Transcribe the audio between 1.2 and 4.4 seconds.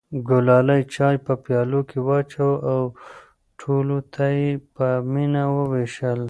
په پیالو کې واچوه او ټولو ته